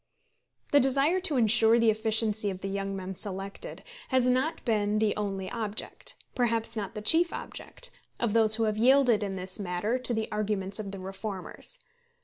The 0.71 0.79
desire 0.79 1.19
to 1.19 1.37
insure 1.37 1.77
the 1.77 1.91
efficiency 1.91 2.49
of 2.49 2.61
the 2.61 2.67
young 2.69 2.95
men 2.95 3.13
selected, 3.13 3.83
has 4.07 4.27
not 4.27 4.65
been 4.65 4.97
the 4.97 5.15
only 5.15 5.47
object 5.51 6.15
perhaps 6.33 6.75
not 6.75 6.95
the 6.95 7.03
chief 7.03 7.31
object 7.31 7.91
of 8.19 8.33
those 8.33 8.55
who 8.55 8.63
have 8.63 8.77
yielded 8.77 9.21
in 9.21 9.35
this 9.35 9.59
matter 9.59 9.99
to 9.99 10.11
the 10.11 10.27
arguments 10.31 10.79
of 10.79 10.89
the 10.89 10.97
reformers. 10.99 11.77